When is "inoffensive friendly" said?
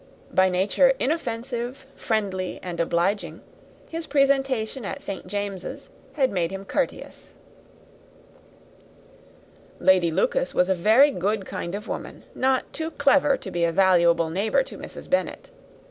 0.97-2.59